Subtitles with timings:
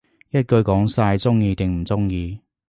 [0.31, 2.39] 一句講晒，鍾意定唔鍾意